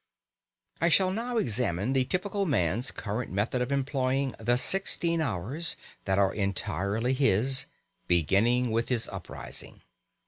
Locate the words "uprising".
9.09-9.83